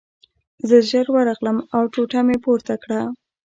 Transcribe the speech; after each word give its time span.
زه 0.67 0.77
ژر 0.89 1.07
ورغلم 1.15 1.57
او 1.75 1.81
ټوټه 1.93 2.19
مې 2.27 2.37
پورته 2.43 2.73
کړه 2.83 3.01